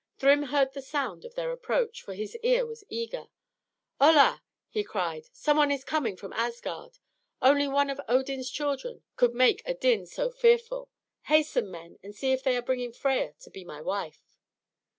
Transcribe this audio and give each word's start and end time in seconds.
Thrym 0.17 0.41
heard 0.41 0.73
the 0.73 0.81
sound 0.81 1.25
of 1.25 1.35
their 1.35 1.51
approach, 1.51 2.01
for 2.01 2.15
his 2.15 2.35
ear 2.37 2.65
was 2.65 2.83
eager. 2.89 3.27
"Hola!" 3.99 4.41
he 4.67 4.83
cried. 4.83 5.27
"Someone 5.31 5.69
is 5.69 5.83
coming 5.83 6.15
from 6.17 6.33
Asgard 6.33 6.97
only 7.39 7.67
one 7.67 7.91
of 7.91 8.01
Odin's 8.07 8.49
children 8.49 9.03
could 9.15 9.35
make 9.35 9.61
a 9.63 9.75
din 9.75 10.07
so 10.07 10.31
fearful. 10.31 10.89
Hasten, 11.25 11.69
men, 11.69 11.99
and 12.01 12.15
see 12.15 12.31
if 12.31 12.41
they 12.41 12.57
are 12.57 12.63
bringing 12.63 12.91
Freia 12.93 13.35
to 13.41 13.51
be 13.51 13.63
my 13.63 13.79
wife." 13.79 14.33